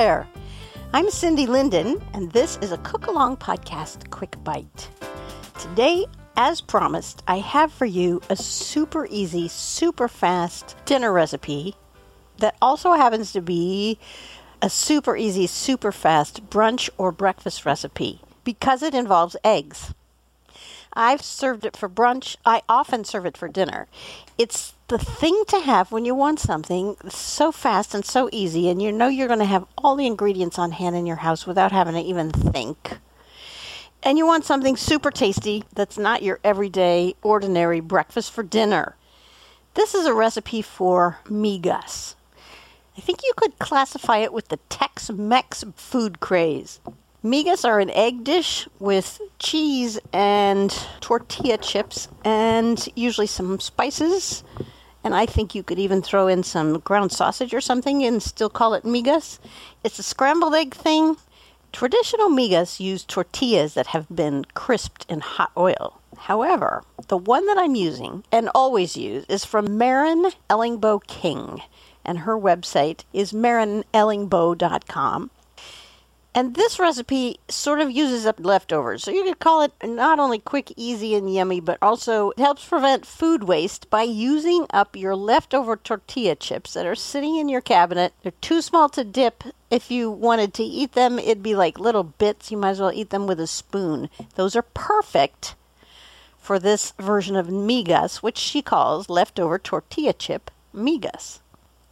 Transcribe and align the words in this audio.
There. 0.00 0.26
I'm 0.94 1.10
Cindy 1.10 1.44
Linden, 1.44 2.02
and 2.14 2.32
this 2.32 2.56
is 2.62 2.72
a 2.72 2.78
cook 2.78 3.06
along 3.06 3.36
podcast 3.36 4.08
quick 4.08 4.34
bite. 4.42 4.88
Today, 5.58 6.06
as 6.38 6.62
promised, 6.62 7.22
I 7.28 7.36
have 7.36 7.70
for 7.70 7.84
you 7.84 8.22
a 8.30 8.34
super 8.36 9.06
easy, 9.10 9.46
super 9.46 10.08
fast 10.08 10.74
dinner 10.86 11.12
recipe 11.12 11.76
that 12.38 12.56
also 12.62 12.92
happens 12.92 13.34
to 13.34 13.42
be 13.42 13.98
a 14.62 14.70
super 14.70 15.18
easy, 15.18 15.46
super 15.46 15.92
fast 15.92 16.48
brunch 16.48 16.88
or 16.96 17.12
breakfast 17.12 17.66
recipe 17.66 18.22
because 18.42 18.82
it 18.82 18.94
involves 18.94 19.36
eggs. 19.44 19.92
I've 20.92 21.22
served 21.22 21.64
it 21.64 21.76
for 21.76 21.88
brunch. 21.88 22.36
I 22.44 22.62
often 22.68 23.04
serve 23.04 23.26
it 23.26 23.36
for 23.36 23.48
dinner. 23.48 23.86
It's 24.36 24.74
the 24.88 24.98
thing 24.98 25.44
to 25.48 25.60
have 25.60 25.92
when 25.92 26.04
you 26.04 26.14
want 26.14 26.40
something 26.40 26.96
so 27.08 27.52
fast 27.52 27.94
and 27.94 28.04
so 28.04 28.28
easy, 28.32 28.68
and 28.68 28.82
you 28.82 28.90
know 28.90 29.06
you're 29.08 29.28
going 29.28 29.38
to 29.38 29.44
have 29.44 29.66
all 29.78 29.94
the 29.94 30.06
ingredients 30.06 30.58
on 30.58 30.72
hand 30.72 30.96
in 30.96 31.06
your 31.06 31.16
house 31.16 31.46
without 31.46 31.72
having 31.72 31.94
to 31.94 32.00
even 32.00 32.30
think. 32.30 32.98
And 34.02 34.18
you 34.18 34.26
want 34.26 34.44
something 34.44 34.76
super 34.76 35.10
tasty 35.10 35.64
that's 35.74 35.98
not 35.98 36.22
your 36.22 36.40
everyday, 36.42 37.14
ordinary 37.22 37.80
breakfast 37.80 38.32
for 38.32 38.42
dinner. 38.42 38.96
This 39.74 39.94
is 39.94 40.06
a 40.06 40.14
recipe 40.14 40.62
for 40.62 41.18
migas. 41.26 42.14
I 42.96 43.00
think 43.00 43.22
you 43.22 43.32
could 43.36 43.58
classify 43.58 44.18
it 44.18 44.32
with 44.32 44.48
the 44.48 44.58
Tex 44.68 45.10
Mex 45.10 45.64
food 45.76 46.18
craze. 46.18 46.80
Migas 47.22 47.66
are 47.66 47.80
an 47.80 47.90
egg 47.90 48.24
dish 48.24 48.66
with 48.78 49.20
cheese 49.38 49.98
and 50.10 50.70
tortilla 51.00 51.58
chips 51.58 52.08
and 52.24 52.88
usually 52.96 53.26
some 53.26 53.60
spices. 53.60 54.42
And 55.04 55.14
I 55.14 55.26
think 55.26 55.54
you 55.54 55.62
could 55.62 55.78
even 55.78 56.00
throw 56.00 56.28
in 56.28 56.42
some 56.42 56.78
ground 56.78 57.12
sausage 57.12 57.52
or 57.52 57.60
something 57.60 58.02
and 58.02 58.22
still 58.22 58.48
call 58.48 58.72
it 58.72 58.84
migas. 58.84 59.38
It's 59.84 59.98
a 59.98 60.02
scrambled 60.02 60.54
egg 60.54 60.74
thing. 60.74 61.18
Traditional 61.72 62.30
migas 62.30 62.80
use 62.80 63.04
tortillas 63.04 63.74
that 63.74 63.88
have 63.88 64.06
been 64.08 64.46
crisped 64.54 65.04
in 65.10 65.20
hot 65.20 65.52
oil. 65.58 66.00
However, 66.16 66.84
the 67.08 67.18
one 67.18 67.44
that 67.48 67.58
I'm 67.58 67.74
using 67.74 68.24
and 68.32 68.48
always 68.54 68.96
use 68.96 69.26
is 69.28 69.44
from 69.44 69.76
Marin 69.76 70.30
Ellingbo 70.48 71.06
King, 71.06 71.60
and 72.02 72.20
her 72.20 72.38
website 72.38 73.04
is 73.12 73.32
marinellingbo.com. 73.32 75.30
And 76.32 76.54
this 76.54 76.78
recipe 76.78 77.40
sort 77.48 77.80
of 77.80 77.90
uses 77.90 78.24
up 78.24 78.38
leftovers. 78.38 79.02
So 79.02 79.10
you 79.10 79.24
could 79.24 79.40
call 79.40 79.62
it 79.62 79.72
not 79.82 80.20
only 80.20 80.38
quick, 80.38 80.72
easy, 80.76 81.16
and 81.16 81.32
yummy, 81.32 81.58
but 81.60 81.78
also 81.82 82.30
it 82.30 82.38
helps 82.38 82.64
prevent 82.64 83.04
food 83.04 83.44
waste 83.44 83.90
by 83.90 84.02
using 84.02 84.66
up 84.70 84.94
your 84.94 85.16
leftover 85.16 85.76
tortilla 85.76 86.36
chips 86.36 86.74
that 86.74 86.86
are 86.86 86.94
sitting 86.94 87.36
in 87.36 87.48
your 87.48 87.60
cabinet. 87.60 88.12
They're 88.22 88.32
too 88.40 88.62
small 88.62 88.88
to 88.90 89.02
dip. 89.02 89.42
If 89.70 89.90
you 89.90 90.08
wanted 90.08 90.54
to 90.54 90.62
eat 90.62 90.92
them, 90.92 91.18
it'd 91.18 91.42
be 91.42 91.56
like 91.56 91.80
little 91.80 92.04
bits. 92.04 92.52
You 92.52 92.58
might 92.58 92.70
as 92.70 92.80
well 92.80 92.92
eat 92.92 93.10
them 93.10 93.26
with 93.26 93.40
a 93.40 93.48
spoon. 93.48 94.08
Those 94.36 94.54
are 94.54 94.62
perfect 94.62 95.56
for 96.38 96.60
this 96.60 96.92
version 96.98 97.34
of 97.34 97.48
migas, 97.48 98.16
which 98.16 98.38
she 98.38 98.62
calls 98.62 99.08
leftover 99.08 99.58
tortilla 99.58 100.12
chip 100.12 100.50
migas. 100.72 101.40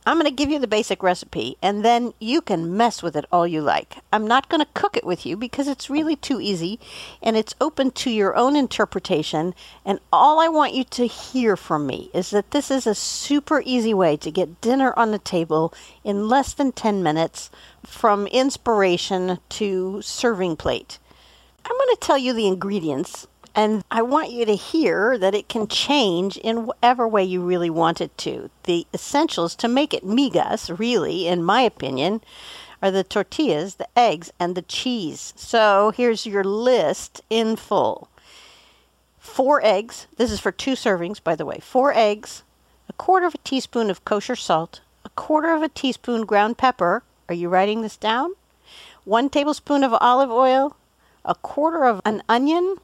I'm 0.08 0.16
going 0.16 0.24
to 0.24 0.30
give 0.30 0.48
you 0.48 0.58
the 0.58 0.66
basic 0.66 1.02
recipe, 1.02 1.58
and 1.60 1.84
then 1.84 2.14
you 2.18 2.40
can 2.40 2.74
mess 2.74 3.02
with 3.02 3.14
it 3.14 3.26
all 3.30 3.46
you 3.46 3.60
like. 3.60 3.98
I'm 4.10 4.26
not 4.26 4.48
going 4.48 4.64
to 4.64 4.72
cook 4.72 4.96
it 4.96 5.04
with 5.04 5.26
you 5.26 5.36
because 5.36 5.68
it's 5.68 5.90
really 5.90 6.16
too 6.16 6.40
easy 6.40 6.80
and 7.22 7.36
it's 7.36 7.54
open 7.60 7.90
to 7.90 8.10
your 8.10 8.34
own 8.34 8.56
interpretation. 8.56 9.54
And 9.84 10.00
all 10.10 10.40
I 10.40 10.48
want 10.48 10.72
you 10.72 10.84
to 10.84 11.06
hear 11.06 11.58
from 11.58 11.86
me 11.86 12.08
is 12.14 12.30
that 12.30 12.52
this 12.52 12.70
is 12.70 12.86
a 12.86 12.94
super 12.94 13.62
easy 13.66 13.92
way 13.92 14.16
to 14.16 14.30
get 14.30 14.62
dinner 14.62 14.94
on 14.96 15.10
the 15.10 15.18
table 15.18 15.74
in 16.02 16.26
less 16.26 16.54
than 16.54 16.72
10 16.72 17.02
minutes 17.02 17.50
from 17.84 18.26
inspiration 18.28 19.40
to 19.50 20.00
serving 20.00 20.56
plate. 20.56 20.98
I'm 21.66 21.76
going 21.76 21.94
to 21.94 22.00
tell 22.00 22.16
you 22.16 22.32
the 22.32 22.46
ingredients 22.46 23.26
and 23.54 23.84
I 23.90 24.02
want 24.02 24.30
you 24.30 24.44
to 24.44 24.54
hear 24.54 25.18
that 25.18 25.34
it 25.34 25.48
can 25.48 25.66
change 25.66 26.36
in 26.36 26.66
whatever 26.66 27.06
way 27.06 27.24
you 27.24 27.40
really 27.42 27.70
want 27.70 28.00
it 28.00 28.16
to. 28.18 28.50
The 28.64 28.86
essentials 28.94 29.54
to 29.56 29.68
make 29.68 29.92
it 29.92 30.04
migas, 30.04 30.78
really, 30.78 31.26
in 31.26 31.42
my 31.44 31.62
opinion, 31.62 32.20
are 32.82 32.90
the 32.90 33.04
tortillas, 33.04 33.76
the 33.76 33.88
eggs, 33.96 34.32
and 34.38 34.54
the 34.54 34.62
cheese. 34.62 35.32
So 35.36 35.92
here's 35.96 36.26
your 36.26 36.44
list 36.44 37.22
in 37.28 37.56
full 37.56 38.08
four 39.28 39.64
eggs. 39.64 40.06
This 40.16 40.32
is 40.32 40.40
for 40.40 40.50
two 40.50 40.72
servings, 40.72 41.22
by 41.22 41.36
the 41.36 41.46
way. 41.46 41.58
Four 41.60 41.92
eggs, 41.94 42.42
a 42.88 42.92
quarter 42.94 43.26
of 43.26 43.34
a 43.34 43.38
teaspoon 43.38 43.90
of 43.90 44.04
kosher 44.04 44.34
salt, 44.34 44.80
a 45.04 45.10
quarter 45.10 45.54
of 45.54 45.62
a 45.62 45.68
teaspoon 45.68 46.24
ground 46.24 46.58
pepper. 46.58 47.02
Are 47.28 47.34
you 47.34 47.48
writing 47.48 47.82
this 47.82 47.96
down? 47.96 48.32
One 49.04 49.28
tablespoon 49.28 49.84
of 49.84 49.94
olive 50.00 50.30
oil, 50.30 50.76
a 51.24 51.34
quarter 51.34 51.84
of 51.84 52.00
an 52.04 52.22
onion, 52.28 52.76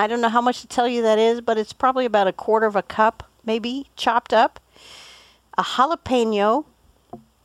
I 0.00 0.06
don't 0.06 0.20
know 0.20 0.28
how 0.28 0.40
much 0.40 0.60
to 0.60 0.68
tell 0.68 0.86
you 0.86 1.02
that 1.02 1.18
is, 1.18 1.40
but 1.40 1.58
it's 1.58 1.72
probably 1.72 2.06
about 2.06 2.28
a 2.28 2.32
quarter 2.32 2.66
of 2.66 2.76
a 2.76 2.82
cup, 2.82 3.28
maybe 3.44 3.88
chopped 3.96 4.32
up. 4.32 4.60
A 5.58 5.62
jalapeno, 5.64 6.66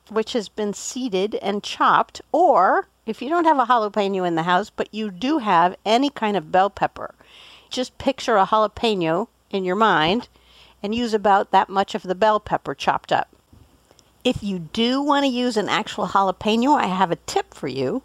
which 0.09 0.34
has 0.34 0.50
been 0.50 0.72
seeded 0.75 1.34
and 1.36 1.64
chopped, 1.64 2.22
or 2.31 2.88
if 3.08 3.24
you 3.24 3.30
don't 3.30 3.46
have 3.46 3.58
a 3.58 3.66
jalapeno 3.66 4.28
in 4.28 4.36
the 4.36 4.44
house, 4.44 4.69
but 4.69 4.94
you 4.94 5.09
do 5.09 5.40
have 5.40 5.75
any 5.84 6.12
kind 6.12 6.38
of 6.38 6.52
bell 6.52 6.69
pepper, 6.69 7.16
just 7.72 7.97
picture 7.97 8.38
a 8.38 8.46
jalapeno 8.46 9.30
in 9.50 9.66
your 9.66 9.75
mind 9.75 10.28
and 10.84 10.94
use 10.94 11.16
about 11.16 11.50
that 11.50 11.70
much 11.70 11.96
of 11.96 12.03
the 12.03 12.14
bell 12.14 12.40
pepper 12.40 12.75
chopped 12.75 13.12
up. 13.12 13.30
If 14.24 14.44
you 14.44 14.59
do 14.59 15.02
want 15.02 15.24
to 15.24 15.31
use 15.31 15.58
an 15.58 15.70
actual 15.70 16.08
jalapeno, 16.08 16.78
I 16.78 16.85
have 16.85 17.09
a 17.09 17.16
tip 17.16 17.55
for 17.55 17.67
you. 17.67 18.03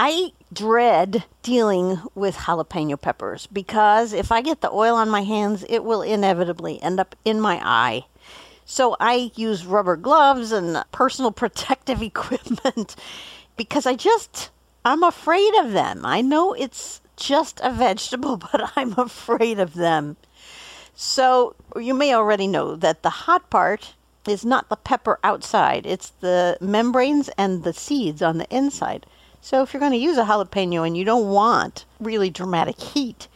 I 0.00 0.30
dread 0.52 1.24
dealing 1.42 2.00
with 2.14 2.36
jalapeno 2.36 3.00
peppers 3.00 3.48
because 3.48 4.12
if 4.12 4.30
I 4.30 4.42
get 4.42 4.60
the 4.60 4.70
oil 4.70 4.94
on 4.94 5.10
my 5.10 5.22
hands, 5.22 5.64
it 5.68 5.82
will 5.82 6.02
inevitably 6.02 6.80
end 6.80 7.00
up 7.00 7.16
in 7.24 7.40
my 7.40 7.60
eye. 7.64 8.04
So 8.64 8.96
I 9.00 9.32
use 9.34 9.66
rubber 9.66 9.96
gloves 9.96 10.52
and 10.52 10.84
personal 10.92 11.32
protective 11.42 12.00
equipment 12.00 12.94
because 13.56 13.86
I 13.86 13.96
just, 13.96 14.50
I'm 14.84 15.02
afraid 15.02 15.52
of 15.56 15.72
them. 15.72 16.06
I 16.06 16.20
know 16.20 16.52
it's 16.52 17.00
just 17.16 17.60
a 17.64 17.72
vegetable, 17.72 18.36
but 18.52 18.70
I'm 18.76 18.96
afraid 18.96 19.58
of 19.58 19.74
them. 19.74 20.16
So 20.94 21.56
you 21.74 21.92
may 21.92 22.14
already 22.14 22.46
know 22.46 22.76
that 22.76 23.02
the 23.02 23.10
hot 23.26 23.50
part 23.50 23.94
is 24.28 24.44
not 24.44 24.68
the 24.68 24.76
pepper 24.76 25.18
outside, 25.24 25.86
it's 25.86 26.10
the 26.20 26.56
membranes 26.60 27.30
and 27.30 27.64
the 27.64 27.72
seeds 27.72 28.22
on 28.22 28.38
the 28.38 28.48
inside. 28.54 29.04
So 29.40 29.62
if 29.62 29.72
you're 29.72 29.80
going 29.80 29.92
to 29.92 29.98
use 29.98 30.18
a 30.18 30.24
jalapeno 30.24 30.86
and 30.86 30.96
you 30.96 31.04
don't 31.04 31.28
want 31.28 31.84
really 32.00 32.30
dramatic 32.30 32.80
heat, 32.80 33.28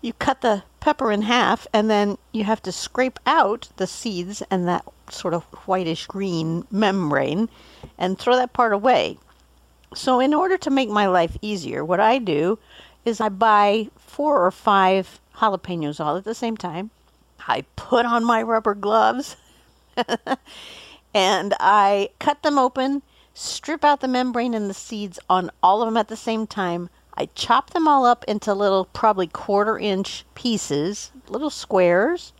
you 0.00 0.12
cut 0.12 0.40
the 0.40 0.62
pepper 0.80 1.10
in 1.10 1.22
half 1.22 1.66
and 1.72 1.90
then 1.90 2.18
you 2.32 2.44
have 2.44 2.62
to 2.62 2.72
scrape 2.72 3.18
out 3.26 3.68
the 3.76 3.86
seeds 3.86 4.42
and 4.50 4.68
that 4.68 4.84
sort 5.10 5.34
of 5.34 5.44
whitish 5.66 6.06
green 6.06 6.66
membrane 6.70 7.48
and 7.96 8.18
throw 8.18 8.36
that 8.36 8.52
part 8.52 8.72
away. 8.72 9.18
So, 9.94 10.20
in 10.20 10.34
order 10.34 10.58
to 10.58 10.70
make 10.70 10.90
my 10.90 11.06
life 11.06 11.36
easier, 11.40 11.82
what 11.84 11.98
I 11.98 12.18
do 12.18 12.58
is 13.06 13.20
I 13.20 13.30
buy 13.30 13.88
four 13.96 14.44
or 14.44 14.50
five 14.50 15.18
jalapenos 15.36 15.98
all 15.98 16.16
at 16.16 16.24
the 16.24 16.34
same 16.34 16.56
time. 16.56 16.90
I 17.46 17.64
put 17.76 18.04
on 18.04 18.24
my 18.24 18.42
rubber 18.42 18.74
gloves 18.74 19.36
and 21.14 21.54
I 21.58 22.10
cut 22.18 22.42
them 22.42 22.58
open, 22.58 23.02
strip 23.38 23.84
out 23.84 24.00
the 24.00 24.08
membrane 24.08 24.52
and 24.52 24.68
the 24.68 24.74
seeds 24.74 25.18
on 25.30 25.50
all 25.62 25.80
of 25.80 25.86
them 25.86 25.96
at 25.96 26.08
the 26.08 26.16
same 26.16 26.46
time. 26.46 26.90
I 27.14 27.28
chop 27.34 27.70
them 27.70 27.86
all 27.86 28.04
up 28.04 28.24
into 28.26 28.52
little, 28.52 28.86
probably 28.86 29.28
quarter 29.28 29.78
inch 29.78 30.24
pieces, 30.34 31.12
little 31.28 31.50
squares. 31.50 32.32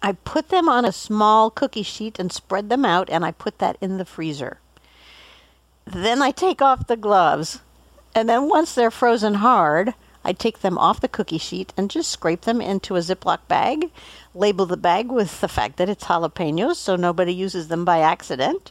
I 0.00 0.12
put 0.12 0.50
them 0.50 0.68
on 0.68 0.84
a 0.84 0.92
small 0.92 1.50
cookie 1.50 1.82
sheet 1.82 2.18
and 2.20 2.32
spread 2.32 2.68
them 2.68 2.84
out, 2.84 3.10
and 3.10 3.24
I 3.24 3.32
put 3.32 3.58
that 3.58 3.76
in 3.80 3.98
the 3.98 4.04
freezer. 4.04 4.60
Then 5.84 6.22
I 6.22 6.30
take 6.30 6.62
off 6.62 6.86
the 6.86 6.96
gloves, 6.96 7.60
and 8.14 8.28
then 8.28 8.48
once 8.48 8.74
they're 8.74 8.92
frozen 8.92 9.34
hard, 9.34 9.94
I 10.24 10.32
take 10.32 10.60
them 10.60 10.78
off 10.78 11.00
the 11.00 11.08
cookie 11.08 11.38
sheet 11.38 11.72
and 11.76 11.90
just 11.90 12.10
scrape 12.10 12.42
them 12.42 12.60
into 12.60 12.94
a 12.94 13.00
Ziploc 13.00 13.40
bag, 13.48 13.90
label 14.32 14.66
the 14.66 14.76
bag 14.76 15.10
with 15.10 15.40
the 15.40 15.48
fact 15.48 15.76
that 15.78 15.88
it's 15.88 16.04
jalapenos 16.04 16.76
so 16.76 16.94
nobody 16.94 17.34
uses 17.34 17.66
them 17.66 17.84
by 17.84 17.98
accident. 17.98 18.70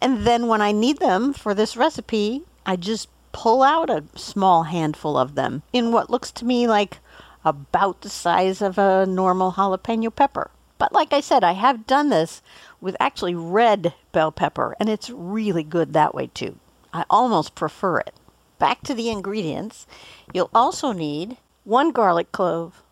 And 0.00 0.26
then 0.26 0.46
when 0.46 0.62
I 0.62 0.72
need 0.72 0.98
them 0.98 1.32
for 1.32 1.54
this 1.54 1.76
recipe, 1.76 2.42
I 2.64 2.76
just 2.76 3.08
pull 3.32 3.62
out 3.62 3.90
a 3.90 4.04
small 4.16 4.64
handful 4.64 5.16
of 5.16 5.34
them 5.34 5.62
in 5.72 5.92
what 5.92 6.10
looks 6.10 6.30
to 6.32 6.44
me 6.44 6.66
like 6.66 6.98
about 7.44 8.00
the 8.00 8.08
size 8.08 8.60
of 8.60 8.78
a 8.78 9.06
normal 9.06 9.52
jalapeno 9.52 10.14
pepper. 10.14 10.50
But 10.78 10.92
like 10.92 11.12
I 11.12 11.20
said, 11.20 11.44
I 11.44 11.52
have 11.52 11.86
done 11.86 12.08
this 12.08 12.42
with 12.80 12.96
actually 12.98 13.34
red 13.34 13.94
bell 14.12 14.32
pepper, 14.32 14.74
and 14.80 14.88
it's 14.88 15.10
really 15.10 15.62
good 15.62 15.92
that 15.92 16.14
way 16.14 16.28
too. 16.28 16.56
I 16.92 17.04
almost 17.10 17.54
prefer 17.54 18.00
it. 18.00 18.14
Back 18.58 18.82
to 18.84 18.94
the 18.94 19.10
ingredients. 19.10 19.86
You'll 20.32 20.50
also 20.54 20.92
need 20.92 21.36
one 21.64 21.92
garlic 21.92 22.32
clove, 22.32 22.82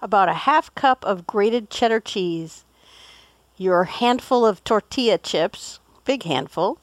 about 0.00 0.28
a 0.28 0.34
half 0.34 0.74
cup 0.74 1.04
of 1.04 1.26
grated 1.26 1.68
cheddar 1.68 2.00
cheese, 2.00 2.64
your 3.56 3.84
handful 3.84 4.46
of 4.46 4.64
tortilla 4.64 5.18
chips, 5.18 5.80
big 6.04 6.24
handful, 6.24 6.78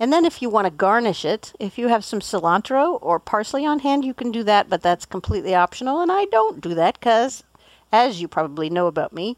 and 0.00 0.12
then 0.12 0.24
if 0.24 0.40
you 0.40 0.48
want 0.48 0.66
to 0.66 0.70
garnish 0.70 1.24
it, 1.24 1.52
if 1.58 1.76
you 1.76 1.88
have 1.88 2.04
some 2.04 2.20
cilantro 2.20 2.98
or 3.02 3.18
parsley 3.18 3.66
on 3.66 3.80
hand, 3.80 4.04
you 4.04 4.14
can 4.14 4.30
do 4.30 4.44
that, 4.44 4.70
but 4.70 4.82
that's 4.82 5.04
completely 5.04 5.54
optional, 5.54 6.00
and 6.00 6.12
I 6.12 6.26
don't 6.26 6.60
do 6.60 6.74
that 6.74 7.00
because, 7.00 7.42
as 7.90 8.20
you 8.20 8.28
probably 8.28 8.70
know 8.70 8.86
about 8.86 9.12
me, 9.12 9.36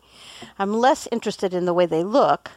I'm 0.58 0.74
less 0.74 1.08
interested 1.10 1.54
in 1.54 1.64
the 1.64 1.74
way 1.74 1.86
they 1.86 2.04
look, 2.04 2.50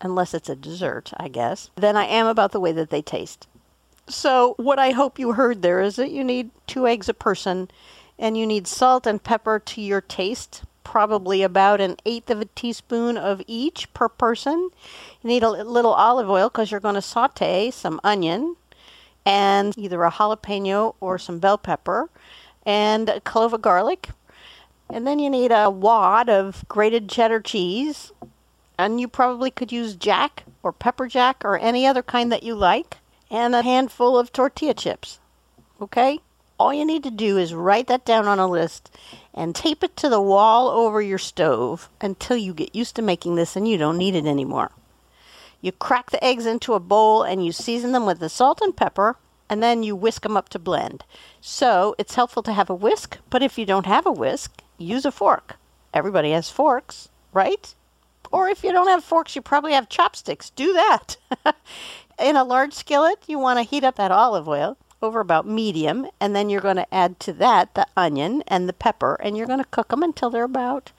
unless 0.00 0.32
it's 0.32 0.48
a 0.48 0.56
dessert, 0.56 1.12
I 1.16 1.28
guess, 1.28 1.70
than 1.74 1.96
I 1.96 2.04
am 2.04 2.26
about 2.26 2.52
the 2.52 2.60
way 2.60 2.72
that 2.72 2.90
they 2.90 3.02
taste. 3.02 3.48
So, 4.08 4.54
what 4.56 4.78
I 4.78 4.90
hope 4.90 5.18
you 5.18 5.32
heard 5.32 5.62
there 5.62 5.80
is 5.80 5.96
that 5.96 6.10
you 6.10 6.24
need 6.24 6.50
two 6.66 6.86
eggs 6.86 7.08
a 7.08 7.14
person 7.14 7.70
and 8.18 8.36
you 8.36 8.46
need 8.46 8.66
salt 8.66 9.06
and 9.06 9.22
pepper 9.22 9.58
to 9.58 9.80
your 9.80 10.00
taste, 10.00 10.62
probably 10.84 11.42
about 11.42 11.80
an 11.80 11.96
eighth 12.04 12.30
of 12.30 12.40
a 12.40 12.46
teaspoon 12.46 13.16
of 13.16 13.42
each 13.46 13.92
per 13.94 14.08
person. 14.08 14.70
You 15.22 15.28
need 15.28 15.42
a 15.42 15.50
little 15.50 15.92
olive 15.92 16.28
oil 16.28 16.48
because 16.48 16.70
you're 16.70 16.80
going 16.80 16.94
to 16.94 17.02
saute 17.02 17.70
some 17.70 18.00
onion 18.02 18.56
and 19.24 19.76
either 19.76 20.02
a 20.02 20.10
jalapeno 20.10 20.94
or 21.00 21.18
some 21.18 21.38
bell 21.38 21.58
pepper 21.58 22.10
and 22.64 23.08
a 23.08 23.20
clove 23.20 23.52
of 23.52 23.62
garlic. 23.62 24.10
And 24.88 25.06
then 25.06 25.18
you 25.18 25.30
need 25.30 25.52
a 25.52 25.70
wad 25.70 26.28
of 26.28 26.64
grated 26.68 27.08
cheddar 27.08 27.40
cheese. 27.40 28.12
And 28.78 29.00
you 29.00 29.08
probably 29.08 29.50
could 29.50 29.72
use 29.72 29.94
jack 29.94 30.44
or 30.62 30.72
pepper 30.72 31.06
jack 31.06 31.44
or 31.44 31.58
any 31.58 31.86
other 31.86 32.02
kind 32.02 32.32
that 32.32 32.42
you 32.42 32.54
like 32.54 32.96
and 33.30 33.54
a 33.54 33.62
handful 33.62 34.18
of 34.18 34.32
tortilla 34.32 34.74
chips. 34.74 35.20
Okay? 35.80 36.20
All 36.58 36.74
you 36.74 36.84
need 36.84 37.04
to 37.04 37.10
do 37.10 37.38
is 37.38 37.54
write 37.54 37.86
that 37.86 38.04
down 38.04 38.26
on 38.26 38.38
a 38.38 38.48
list 38.48 38.90
and 39.34 39.54
tape 39.54 39.82
it 39.84 39.96
to 39.96 40.08
the 40.08 40.20
wall 40.20 40.68
over 40.68 41.00
your 41.00 41.18
stove 41.18 41.88
until 42.00 42.36
you 42.36 42.52
get 42.52 42.74
used 42.74 42.96
to 42.96 43.02
making 43.02 43.36
this 43.36 43.56
and 43.56 43.68
you 43.68 43.78
don't 43.78 43.98
need 43.98 44.14
it 44.14 44.26
anymore. 44.26 44.72
You 45.60 45.72
crack 45.72 46.10
the 46.10 46.24
eggs 46.24 46.46
into 46.46 46.74
a 46.74 46.80
bowl 46.80 47.22
and 47.22 47.44
you 47.44 47.52
season 47.52 47.92
them 47.92 48.06
with 48.06 48.18
the 48.18 48.28
salt 48.28 48.60
and 48.60 48.76
pepper 48.76 49.16
and 49.48 49.62
then 49.62 49.82
you 49.82 49.94
whisk 49.96 50.22
them 50.22 50.36
up 50.36 50.48
to 50.50 50.58
blend. 50.58 51.04
So 51.40 51.94
it's 51.98 52.14
helpful 52.14 52.42
to 52.44 52.52
have 52.52 52.70
a 52.70 52.74
whisk, 52.74 53.18
but 53.28 53.42
if 53.42 53.58
you 53.58 53.66
don't 53.66 53.86
have 53.86 54.06
a 54.06 54.12
whisk, 54.12 54.62
use 54.78 55.04
a 55.04 55.12
fork. 55.12 55.56
Everybody 55.92 56.30
has 56.30 56.50
forks, 56.50 57.08
right? 57.32 57.74
Or 58.32 58.48
if 58.48 58.62
you 58.62 58.70
don't 58.70 58.86
have 58.86 59.02
forks, 59.02 59.34
you 59.34 59.42
probably 59.42 59.72
have 59.72 59.88
chopsticks. 59.88 60.50
Do 60.50 60.72
that. 60.72 61.16
in 62.20 62.36
a 62.36 62.44
large 62.44 62.74
skillet, 62.74 63.18
you 63.26 63.38
want 63.38 63.58
to 63.58 63.64
heat 63.64 63.82
up 63.82 63.96
that 63.96 64.12
olive 64.12 64.48
oil 64.48 64.76
over 65.02 65.20
about 65.20 65.46
medium, 65.46 66.06
and 66.20 66.34
then 66.34 66.50
you're 66.50 66.60
going 66.60 66.76
to 66.76 66.94
add 66.94 67.18
to 67.20 67.32
that 67.34 67.74
the 67.74 67.86
onion 67.96 68.42
and 68.46 68.68
the 68.68 68.72
pepper, 68.72 69.14
and 69.14 69.36
you're 69.36 69.46
going 69.46 69.58
to 69.58 69.64
cook 69.70 69.88
them 69.88 70.02
until 70.02 70.30
they're 70.30 70.44
about, 70.44 70.92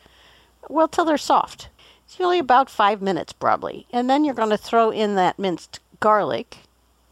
well, 0.69 0.88
till 0.88 1.06
they're 1.06 1.18
soft. 1.18 1.69
It's 2.06 2.19
really 2.19 2.39
about 2.39 2.69
five 2.69 3.01
minutes, 3.01 3.31
probably. 3.31 3.88
And 3.92 4.09
then 4.09 4.25
you're 4.25 4.33
going 4.33 4.50
to 4.50 4.57
throw 4.57 4.89
in 4.89 5.15
that 5.15 5.39
minced 5.39 5.80
garlic. 6.00 6.57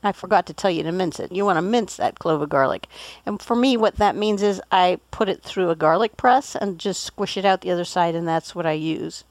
I 0.04 0.12
forgot 0.12 0.46
to 0.48 0.54
tell 0.54 0.72
you 0.72 0.84
to 0.84 0.92
mince 0.92 1.20
it. 1.20 1.32
You 1.32 1.46
want 1.46 1.58
to 1.58 1.62
mince 1.62 1.98
that 1.98 2.20
clove 2.20 2.42
of 2.42 2.50
garlic. 2.50 2.88
And 3.26 3.42
for 3.42 3.56
me, 3.56 3.78
what 3.78 3.98
that 3.98 4.16
means 4.16 4.42
is 4.42 4.62
I 4.72 5.00
put 5.12 5.30
it 5.30 5.44
through 5.44 5.70
a 5.70 5.76
garlic 5.76 6.18
press 6.18 6.56
and 6.56 6.80
just 6.80 7.04
squish 7.04 7.38
it 7.38 7.46
out 7.46 7.62
the 7.62 7.72
other 7.72 7.86
side, 7.86 8.16
and 8.16 8.28
that's 8.28 8.56
what 8.56 8.66
I 8.66 8.74
use. 8.74 9.24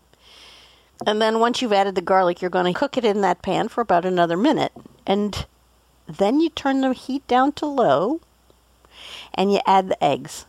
And 1.06 1.22
then 1.22 1.38
once 1.38 1.62
you've 1.62 1.72
added 1.72 1.94
the 1.94 2.00
garlic, 2.02 2.40
you're 2.40 2.50
going 2.50 2.72
to 2.72 2.78
cook 2.78 2.96
it 2.96 3.04
in 3.04 3.20
that 3.20 3.42
pan 3.42 3.68
for 3.68 3.80
about 3.80 4.04
another 4.04 4.36
minute. 4.36 4.72
And 5.06 5.46
then 6.08 6.40
you 6.40 6.48
turn 6.48 6.80
the 6.80 6.92
heat 6.92 7.26
down 7.26 7.52
to 7.52 7.66
low 7.66 8.20
and 9.34 9.52
you 9.52 9.60
add 9.66 9.88
the 9.88 10.02
eggs. 10.02 10.46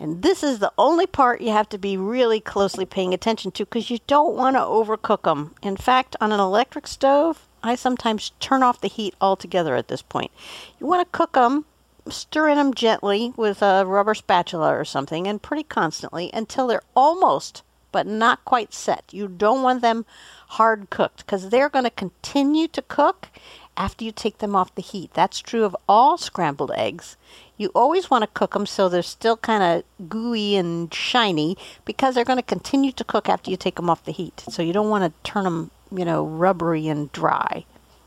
And 0.00 0.22
this 0.22 0.42
is 0.42 0.58
the 0.58 0.72
only 0.76 1.06
part 1.06 1.42
you 1.42 1.50
have 1.50 1.68
to 1.68 1.78
be 1.78 1.96
really 1.96 2.40
closely 2.40 2.84
paying 2.84 3.14
attention 3.14 3.52
to 3.52 3.64
because 3.64 3.90
you 3.90 3.98
don't 4.06 4.34
want 4.34 4.56
to 4.56 4.60
overcook 4.60 5.22
them. 5.22 5.54
In 5.62 5.76
fact, 5.76 6.16
on 6.20 6.32
an 6.32 6.40
electric 6.40 6.88
stove, 6.88 7.46
I 7.62 7.76
sometimes 7.76 8.32
turn 8.40 8.64
off 8.64 8.80
the 8.80 8.88
heat 8.88 9.14
altogether 9.20 9.76
at 9.76 9.86
this 9.86 10.02
point. 10.02 10.32
You 10.80 10.86
want 10.86 11.06
to 11.06 11.16
cook 11.16 11.34
them, 11.34 11.66
stir 12.08 12.48
in 12.48 12.56
them 12.56 12.74
gently 12.74 13.32
with 13.36 13.62
a 13.62 13.84
rubber 13.86 14.14
spatula 14.14 14.76
or 14.76 14.84
something, 14.84 15.28
and 15.28 15.40
pretty 15.40 15.62
constantly 15.62 16.30
until 16.32 16.66
they're 16.66 16.82
almost 16.96 17.62
but 17.92 18.06
not 18.06 18.44
quite 18.44 18.74
set. 18.74 19.04
You 19.12 19.28
don't 19.28 19.62
want 19.62 19.82
them 19.82 20.04
hard 20.48 20.90
cooked 20.90 21.18
because 21.18 21.50
they're 21.50 21.68
going 21.68 21.84
to 21.84 21.90
continue 21.90 22.66
to 22.68 22.82
cook 22.82 23.28
after 23.76 24.04
you 24.04 24.12
take 24.12 24.38
them 24.38 24.54
off 24.54 24.74
the 24.74 24.82
heat. 24.82 25.12
That's 25.14 25.38
true 25.40 25.64
of 25.64 25.76
all 25.88 26.18
scrambled 26.18 26.72
eggs. 26.74 27.16
You 27.56 27.70
always 27.74 28.10
want 28.10 28.22
to 28.22 28.28
cook 28.28 28.52
them 28.54 28.66
so 28.66 28.88
they're 28.88 29.02
still 29.02 29.36
kind 29.36 29.62
of 29.62 30.08
gooey 30.08 30.56
and 30.56 30.92
shiny 30.92 31.56
because 31.84 32.14
they're 32.14 32.24
going 32.24 32.38
to 32.38 32.42
continue 32.42 32.92
to 32.92 33.04
cook 33.04 33.28
after 33.28 33.50
you 33.50 33.56
take 33.56 33.76
them 33.76 33.88
off 33.88 34.04
the 34.04 34.12
heat. 34.12 34.44
So 34.48 34.62
you 34.62 34.72
don't 34.72 34.90
want 34.90 35.04
to 35.04 35.30
turn 35.30 35.44
them, 35.44 35.70
you 35.90 36.04
know, 36.04 36.24
rubbery 36.24 36.88
and 36.88 37.10
dry. 37.12 37.64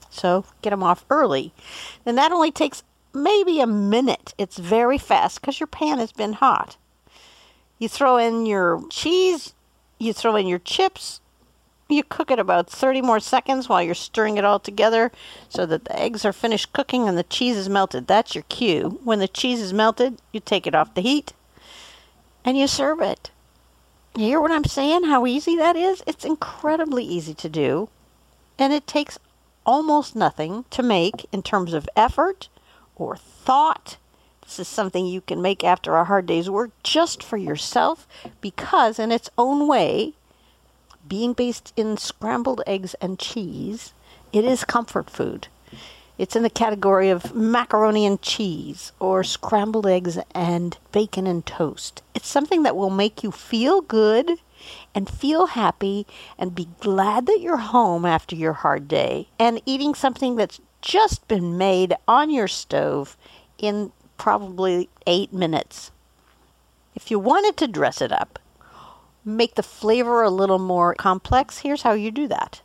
So 0.09 0.45
get 0.61 0.69
them 0.69 0.83
off 0.83 1.05
early. 1.09 1.53
And 2.05 2.17
that 2.17 2.31
only 2.31 2.51
takes 2.51 2.83
maybe 3.13 3.59
a 3.59 3.67
minute. 3.67 4.33
It's 4.37 4.57
very 4.57 4.97
fast 4.97 5.41
because 5.41 5.59
your 5.59 5.67
pan 5.67 5.99
has 5.99 6.11
been 6.11 6.33
hot. 6.33 6.77
You 7.79 7.89
throw 7.89 8.17
in 8.17 8.45
your 8.45 8.81
cheese, 8.89 9.53
you 9.99 10.13
throw 10.13 10.35
in 10.35 10.47
your 10.47 10.59
chips. 10.59 11.21
You 11.87 12.03
cook 12.03 12.31
it 12.31 12.39
about 12.39 12.69
30 12.69 13.01
more 13.01 13.19
seconds 13.19 13.69
while 13.69 13.81
you're 13.81 13.93
stirring 13.93 14.37
it 14.37 14.45
all 14.45 14.59
together 14.59 15.11
so 15.49 15.65
that 15.67 15.85
the 15.85 15.99
eggs 15.99 16.25
are 16.25 16.33
finished 16.33 16.73
cooking 16.73 17.07
and 17.07 17.17
the 17.17 17.23
cheese 17.23 17.57
is 17.57 17.69
melted. 17.69 18.07
That's 18.07 18.33
your 18.33 18.43
cue. 18.49 18.99
When 19.03 19.19
the 19.19 19.27
cheese 19.27 19.61
is 19.61 19.71
melted, 19.71 20.19
you 20.31 20.39
take 20.39 20.65
it 20.65 20.73
off 20.73 20.95
the 20.95 21.01
heat 21.01 21.33
and 22.43 22.57
you 22.57 22.67
serve 22.67 23.01
it. 23.01 23.31
You 24.15 24.25
hear 24.25 24.41
what 24.41 24.51
I'm 24.51 24.63
saying? 24.63 25.03
How 25.03 25.25
easy 25.25 25.57
that 25.57 25.75
is? 25.75 26.01
It's 26.07 26.23
incredibly 26.23 27.03
easy 27.03 27.33
to 27.33 27.49
do, 27.49 27.89
and 28.57 28.71
it 28.71 28.87
takes 28.87 29.19
almost 29.65 30.15
nothing 30.15 30.63
to 30.69 30.81
make 30.81 31.25
in 31.33 31.43
terms 31.43 31.73
of 31.73 31.89
effort 31.97 32.47
or 32.95 33.17
thought 33.17 33.97
this 34.43 34.59
is 34.59 34.67
something 34.67 35.05
you 35.05 35.21
can 35.21 35.41
make 35.41 35.63
after 35.63 35.95
a 35.95 36.05
hard 36.05 36.27
day's 36.27 36.49
work 36.49 36.71
just 36.83 37.23
for 37.23 37.35
yourself 37.35 38.07
because, 38.39 38.99
in 38.99 39.11
its 39.11 39.29
own 39.37 39.67
way, 39.67 40.13
being 41.07 41.33
based 41.33 41.73
in 41.75 41.97
scrambled 41.97 42.61
eggs 42.65 42.95
and 42.95 43.19
cheese, 43.19 43.93
it 44.33 44.45
is 44.45 44.63
comfort 44.63 45.09
food. 45.09 45.47
It's 46.17 46.35
in 46.35 46.43
the 46.43 46.49
category 46.49 47.09
of 47.09 47.35
macaroni 47.35 48.05
and 48.05 48.21
cheese 48.21 48.93
or 48.99 49.23
scrambled 49.23 49.85
eggs 49.85 50.17
and 50.33 50.77
bacon 50.93 51.27
and 51.27 51.45
toast. 51.45 52.01
It's 52.13 52.27
something 52.27 52.63
that 52.63 52.75
will 52.75 52.89
make 52.89 53.21
you 53.21 53.31
feel 53.31 53.81
good 53.81 54.31
and 54.93 55.09
feel 55.09 55.47
happy 55.47 56.07
and 56.37 56.55
be 56.55 56.69
glad 56.79 57.25
that 57.25 57.41
you're 57.41 57.57
home 57.57 58.05
after 58.05 58.35
your 58.35 58.53
hard 58.53 58.87
day 58.87 59.27
and 59.37 59.61
eating 59.65 59.93
something 59.93 60.37
that's 60.37 60.61
just 60.81 61.27
been 61.27 61.57
made 61.57 61.95
on 62.07 62.29
your 62.29 62.47
stove 62.47 63.17
in 63.57 63.91
probably 64.17 64.89
eight 65.05 65.33
minutes. 65.33 65.91
If 66.95 67.11
you 67.11 67.19
wanted 67.19 67.57
to 67.57 67.67
dress 67.67 68.01
it 68.01 68.13
up, 68.13 68.39
make 69.25 69.55
the 69.55 69.63
flavor 69.63 70.21
a 70.21 70.29
little 70.29 70.59
more 70.59 70.95
complex, 70.95 71.59
here's 71.59 71.81
how 71.81 71.93
you 71.93 72.11
do 72.11 72.27
that. 72.27 72.61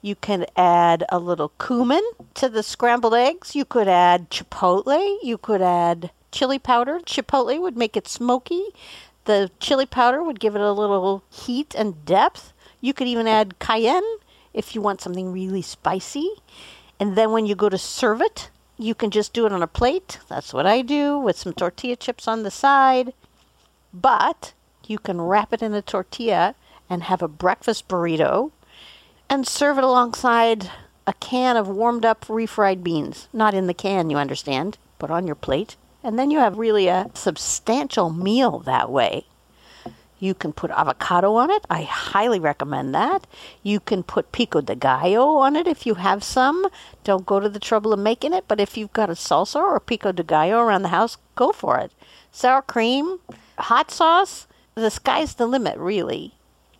You 0.00 0.14
can 0.14 0.46
add 0.56 1.04
a 1.08 1.18
little 1.18 1.48
cumin 1.58 2.02
to 2.34 2.48
the 2.48 2.62
scrambled 2.62 3.14
eggs. 3.14 3.56
You 3.56 3.64
could 3.64 3.88
add 3.88 4.30
chipotle. 4.30 5.18
You 5.22 5.38
could 5.38 5.62
add 5.62 6.10
chili 6.30 6.58
powder. 6.58 7.00
Chipotle 7.00 7.60
would 7.60 7.76
make 7.76 7.96
it 7.96 8.06
smoky. 8.06 8.64
The 9.24 9.50
chili 9.60 9.86
powder 9.86 10.22
would 10.22 10.40
give 10.40 10.54
it 10.54 10.60
a 10.60 10.72
little 10.72 11.24
heat 11.30 11.74
and 11.74 12.04
depth. 12.04 12.52
You 12.80 12.92
could 12.92 13.06
even 13.06 13.26
add 13.26 13.58
cayenne 13.58 14.04
if 14.52 14.74
you 14.74 14.82
want 14.82 15.00
something 15.00 15.32
really 15.32 15.62
spicy. 15.62 16.30
And 17.00 17.16
then 17.16 17.32
when 17.32 17.46
you 17.46 17.54
go 17.54 17.70
to 17.70 17.78
serve 17.78 18.20
it, 18.20 18.50
you 18.76 18.94
can 18.94 19.10
just 19.10 19.32
do 19.32 19.46
it 19.46 19.52
on 19.52 19.62
a 19.62 19.66
plate. 19.66 20.18
That's 20.28 20.52
what 20.52 20.66
I 20.66 20.82
do 20.82 21.18
with 21.18 21.38
some 21.38 21.54
tortilla 21.54 21.96
chips 21.96 22.28
on 22.28 22.42
the 22.42 22.50
side. 22.50 23.14
But 23.92 24.52
you 24.88 24.98
can 24.98 25.20
wrap 25.20 25.52
it 25.52 25.62
in 25.62 25.74
a 25.74 25.82
tortilla 25.82 26.54
and 26.88 27.04
have 27.04 27.22
a 27.22 27.28
breakfast 27.28 27.88
burrito 27.88 28.52
and 29.28 29.46
serve 29.46 29.78
it 29.78 29.84
alongside 29.84 30.70
a 31.06 31.12
can 31.14 31.56
of 31.56 31.68
warmed 31.68 32.04
up 32.04 32.24
refried 32.26 32.82
beans. 32.82 33.28
Not 33.32 33.54
in 33.54 33.66
the 33.66 33.74
can, 33.74 34.10
you 34.10 34.16
understand, 34.16 34.78
but 34.98 35.10
on 35.10 35.26
your 35.26 35.36
plate. 35.36 35.76
And 36.02 36.18
then 36.18 36.30
you 36.30 36.38
have 36.38 36.58
really 36.58 36.88
a 36.88 37.10
substantial 37.14 38.10
meal 38.10 38.58
that 38.60 38.90
way. 38.90 39.26
You 40.18 40.34
can 40.34 40.52
put 40.52 40.70
avocado 40.70 41.34
on 41.34 41.50
it. 41.50 41.66
I 41.68 41.82
highly 41.82 42.38
recommend 42.38 42.94
that. 42.94 43.26
You 43.62 43.80
can 43.80 44.02
put 44.02 44.32
pico 44.32 44.60
de 44.60 44.74
gallo 44.74 45.36
on 45.36 45.56
it 45.56 45.66
if 45.66 45.86
you 45.86 45.96
have 45.96 46.24
some. 46.24 46.66
Don't 47.02 47.26
go 47.26 47.40
to 47.40 47.48
the 47.48 47.58
trouble 47.58 47.92
of 47.92 47.98
making 47.98 48.32
it, 48.32 48.44
but 48.48 48.60
if 48.60 48.76
you've 48.76 48.92
got 48.92 49.10
a 49.10 49.14
salsa 49.14 49.56
or 49.56 49.80
pico 49.80 50.12
de 50.12 50.22
gallo 50.22 50.60
around 50.60 50.82
the 50.82 50.88
house, 50.88 51.18
go 51.34 51.52
for 51.52 51.78
it. 51.78 51.92
Sour 52.32 52.62
cream, 52.62 53.18
hot 53.58 53.90
sauce, 53.90 54.46
the 54.74 54.90
sky's 54.90 55.34
the 55.34 55.46
limit, 55.46 55.78
really. 55.78 56.34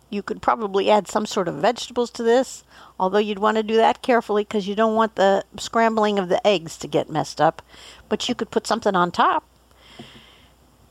You 0.09 0.21
could 0.21 0.41
probably 0.41 0.89
add 0.89 1.07
some 1.07 1.25
sort 1.25 1.47
of 1.47 1.55
vegetables 1.55 2.09
to 2.11 2.23
this, 2.23 2.63
although 2.99 3.17
you'd 3.17 3.39
want 3.39 3.57
to 3.57 3.63
do 3.63 3.75
that 3.77 4.01
carefully 4.01 4.43
because 4.43 4.67
you 4.67 4.75
don't 4.75 4.95
want 4.95 5.15
the 5.15 5.43
scrambling 5.57 6.19
of 6.19 6.29
the 6.29 6.45
eggs 6.45 6.77
to 6.77 6.87
get 6.87 7.09
messed 7.09 7.41
up. 7.41 7.61
But 8.07 8.29
you 8.29 8.35
could 8.35 8.51
put 8.51 8.67
something 8.67 8.95
on 8.95 9.11
top. 9.11 9.43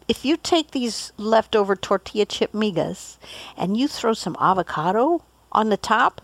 If 0.06 0.25
you 0.25 0.37
take 0.37 0.73
these 0.73 1.12
leftover 1.16 1.76
tortilla 1.76 2.26
chip 2.26 2.52
migas 2.52 3.16
and 3.56 3.76
you 3.76 3.88
throw 3.88 4.12
some 4.12 4.37
avocado 4.38 5.23
on 5.52 5.70
the 5.70 5.78
top 5.78 6.20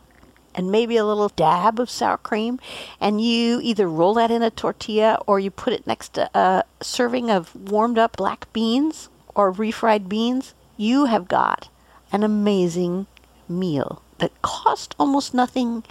and 0.55 0.71
maybe 0.71 0.97
a 0.97 1.05
little 1.05 1.29
dab 1.29 1.79
of 1.79 1.89
sour 1.89 2.19
cream, 2.19 2.59
and 3.01 3.21
you 3.21 3.61
either 3.63 3.89
roll 3.89 4.15
that 4.15 4.33
in 4.33 4.43
a 4.43 4.51
tortilla 4.51 5.23
or 5.27 5.39
you 5.39 5.51
put 5.51 5.73
it 5.73 5.87
next 5.87 6.15
to 6.15 6.29
a 6.37 6.65
serving 6.83 7.31
of 7.31 7.55
warmed 7.55 7.99
up 7.99 8.17
black 8.17 8.53
beans 8.53 9.09
or 9.35 9.53
refried 9.53 10.09
beans, 10.09 10.55
you 10.81 11.05
have 11.05 11.29
got 11.29 11.69
an 12.11 12.23
amazing 12.23 13.07
meal 13.47 14.01
that 14.17 14.41
cost 14.41 14.95
almost 14.99 15.35
nothing 15.35 15.85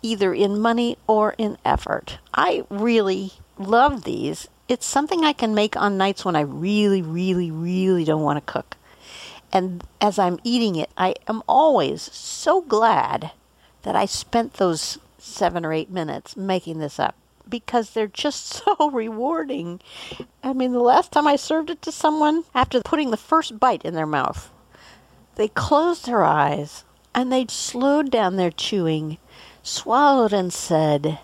either 0.00 0.32
in 0.32 0.60
money 0.60 0.96
or 1.08 1.34
in 1.38 1.58
effort. 1.64 2.18
I 2.32 2.64
really 2.70 3.32
love 3.58 4.04
these. 4.04 4.46
It's 4.68 4.86
something 4.86 5.24
I 5.24 5.32
can 5.32 5.56
make 5.56 5.76
on 5.76 5.98
nights 5.98 6.24
when 6.24 6.36
I 6.36 6.42
really, 6.42 7.02
really, 7.02 7.50
really 7.50 8.04
don't 8.04 8.22
want 8.22 8.36
to 8.36 8.52
cook. 8.52 8.76
And 9.52 9.82
as 10.00 10.20
I'm 10.20 10.38
eating 10.44 10.76
it, 10.76 10.90
I 10.96 11.16
am 11.26 11.42
always 11.48 12.02
so 12.02 12.60
glad 12.60 13.32
that 13.82 13.96
I 13.96 14.06
spent 14.06 14.54
those 14.54 14.98
seven 15.18 15.66
or 15.66 15.72
eight 15.72 15.90
minutes 15.90 16.36
making 16.36 16.78
this 16.78 17.00
up 17.00 17.16
because 17.48 17.90
they're 17.90 18.06
just 18.06 18.46
so 18.64 18.90
rewarding. 18.90 19.80
I 20.42 20.52
mean, 20.52 20.72
the 20.72 20.80
last 20.80 21.12
time 21.12 21.26
I 21.26 21.36
served 21.36 21.70
it 21.70 21.82
to 21.82 21.92
someone, 21.92 22.44
after 22.54 22.80
putting 22.80 23.10
the 23.10 23.16
first 23.16 23.58
bite 23.58 23.84
in 23.84 23.94
their 23.94 24.06
mouth, 24.06 24.50
they 25.36 25.48
closed 25.48 26.06
their 26.06 26.24
eyes 26.24 26.84
and 27.14 27.32
they 27.32 27.46
slowed 27.48 28.10
down 28.10 28.36
their 28.36 28.50
chewing, 28.50 29.18
swallowed, 29.62 30.32
and 30.32 30.52
said, 30.52 31.18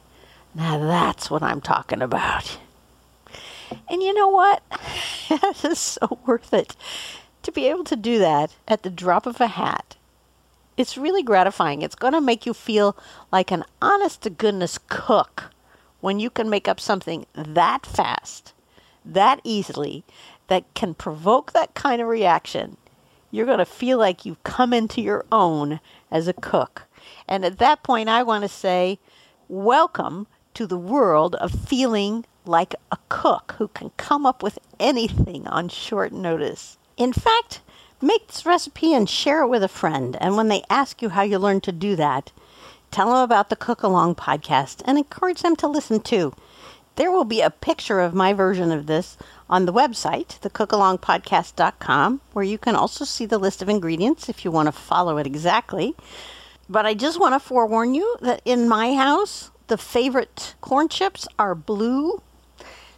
Now 0.54 0.78
that's 0.78 1.30
what 1.30 1.42
I'm 1.42 1.60
talking 1.60 2.02
about. 2.02 2.58
And 3.88 4.02
you 4.02 4.12
know 4.12 4.28
what? 4.28 4.62
it 5.30 5.64
is 5.64 5.78
so 5.78 6.18
worth 6.26 6.52
it 6.52 6.76
to 7.42 7.52
be 7.52 7.66
able 7.66 7.84
to 7.84 7.96
do 7.96 8.18
that 8.18 8.54
at 8.68 8.82
the 8.82 8.90
drop 8.90 9.26
of 9.26 9.40
a 9.40 9.48
hat. 9.48 9.96
It's 10.76 10.96
really 10.96 11.22
gratifying. 11.22 11.82
It's 11.82 11.94
going 11.94 12.14
to 12.14 12.20
make 12.20 12.46
you 12.46 12.54
feel 12.54 12.96
like 13.30 13.50
an 13.50 13.64
honest 13.80 14.22
to 14.22 14.30
goodness 14.30 14.78
cook 14.88 15.51
when 16.02 16.20
you 16.20 16.28
can 16.28 16.50
make 16.50 16.68
up 16.68 16.78
something 16.78 17.24
that 17.32 17.86
fast, 17.86 18.52
that 19.02 19.40
easily, 19.42 20.04
that 20.48 20.64
can 20.74 20.92
provoke 20.92 21.52
that 21.52 21.72
kind 21.72 22.02
of 22.02 22.08
reaction 22.08 22.76
you're 23.32 23.46
going 23.46 23.58
to 23.58 23.64
feel 23.64 23.98
like 23.98 24.24
you've 24.24 24.44
come 24.44 24.72
into 24.72 25.00
your 25.00 25.24
own 25.32 25.80
as 26.10 26.28
a 26.28 26.34
cook. 26.34 26.82
And 27.26 27.44
at 27.44 27.58
that 27.58 27.82
point, 27.82 28.08
I 28.08 28.22
want 28.22 28.42
to 28.42 28.48
say, 28.48 29.00
welcome 29.48 30.28
to 30.54 30.66
the 30.66 30.76
world 30.76 31.34
of 31.36 31.50
feeling 31.50 32.26
like 32.44 32.74
a 32.92 32.98
cook 33.08 33.54
who 33.56 33.68
can 33.68 33.90
come 33.96 34.26
up 34.26 34.42
with 34.42 34.58
anything 34.78 35.46
on 35.48 35.70
short 35.70 36.12
notice. 36.12 36.76
In 36.98 37.12
fact, 37.12 37.62
make 38.02 38.26
this 38.26 38.44
recipe 38.44 38.92
and 38.92 39.08
share 39.08 39.42
it 39.42 39.48
with 39.48 39.62
a 39.62 39.68
friend. 39.68 40.16
And 40.20 40.36
when 40.36 40.48
they 40.48 40.62
ask 40.68 41.00
you 41.00 41.08
how 41.08 41.22
you 41.22 41.38
learned 41.38 41.62
to 41.64 41.72
do 41.72 41.96
that, 41.96 42.32
tell 42.92 43.08
them 43.08 43.22
about 43.22 43.48
the 43.48 43.56
Cook 43.56 43.82
Along 43.82 44.14
podcast 44.14 44.82
and 44.84 44.96
encourage 44.98 45.42
them 45.42 45.56
to 45.56 45.66
listen 45.66 46.00
too. 46.00 46.34
There 46.96 47.10
will 47.10 47.24
be 47.24 47.40
a 47.40 47.50
picture 47.50 48.00
of 48.00 48.14
my 48.14 48.34
version 48.34 48.70
of 48.70 48.86
this 48.86 49.16
on 49.48 49.64
the 49.64 49.72
website, 49.72 50.38
thecookalongpodcast.com, 50.40 52.20
where 52.34 52.44
you 52.44 52.58
can 52.58 52.76
also 52.76 53.06
see 53.06 53.24
the 53.24 53.38
list 53.38 53.62
of 53.62 53.70
ingredients 53.70 54.28
if 54.28 54.44
you 54.44 54.50
want 54.50 54.66
to 54.66 54.72
follow 54.72 55.16
it 55.16 55.26
exactly. 55.26 55.96
But 56.68 56.84
I 56.84 56.92
just 56.92 57.18
want 57.18 57.34
to 57.34 57.40
forewarn 57.40 57.94
you 57.94 58.16
that 58.20 58.42
in 58.44 58.68
my 58.68 58.94
house, 58.94 59.50
the 59.68 59.78
favorite 59.78 60.54
corn 60.60 60.88
chips 60.88 61.26
are 61.38 61.54
blue. 61.54 62.22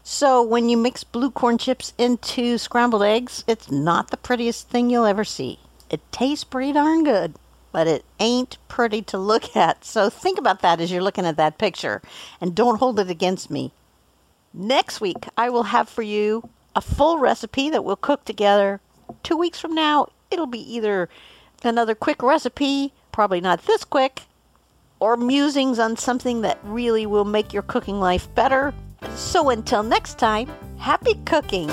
So 0.03 0.43
when 0.43 0.69
you 0.69 0.77
mix 0.77 1.05
blue 1.05 1.31
corn 1.31 1.57
chips 1.57 1.93
into 1.97 2.59
scrambled 2.59 3.05
eggs, 3.05 3.45
it's 3.47 3.71
not 3.71 4.11
the 4.11 4.17
prettiest 4.17 4.69
thing 4.69 4.91
you'll 4.91 5.07
ever 5.07 5.25
see. 5.25 5.61
It 5.89 6.01
tastes 6.11 6.45
pretty 6.45 6.73
darn 6.73 7.05
good, 7.05 7.37
but 7.75 7.89
it 7.89 8.05
ain't 8.21 8.57
pretty 8.69 9.03
to 9.03 9.19
look 9.19 9.57
at. 9.57 9.85
So 9.85 10.09
think 10.09 10.39
about 10.39 10.63
that 10.63 10.81
as 10.81 10.93
you're 10.93 11.03
looking 11.03 11.27
at 11.27 11.37
that 11.39 11.59
picture 11.59 12.01
and 12.41 12.55
don't 12.55 12.79
hold 12.79 13.01
it 13.01 13.11
against 13.11 13.51
me. 13.51 13.73
Next 14.53 15.01
week, 15.01 15.27
I 15.37 15.51
will 15.51 15.65
have 15.65 15.89
for 15.89 16.03
you 16.03 16.49
a 16.77 16.81
full 16.81 17.19
recipe 17.19 17.71
that 17.71 17.85
we'll 17.85 17.97
cook 17.97 18.25
together. 18.25 18.81
Two 19.25 19.37
weeks 19.37 19.59
from 19.59 19.75
now, 19.75 20.07
it'll 20.31 20.47
be 20.47 20.73
either 20.73 21.09
another 21.65 21.97
quick 21.97 22.23
recipe, 22.23 22.93
probably 23.11 23.41
not 23.41 23.67
this 23.67 23.83
quick, 23.83 24.23
or 25.01 25.17
musings 25.17 25.81
on 25.81 25.97
something 25.97 26.43
that 26.43 26.61
really 26.63 27.07
will 27.07 27.25
make 27.25 27.53
your 27.53 27.65
cooking 27.65 27.99
life 27.99 28.33
better. 28.37 28.73
So 29.17 29.51
until 29.51 29.83
next 29.83 30.17
time, 30.17 30.49
happy 30.79 31.15
cooking! 31.25 31.73